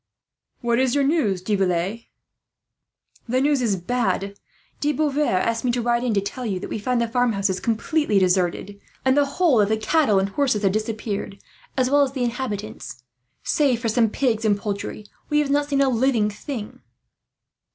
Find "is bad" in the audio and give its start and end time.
3.61-4.35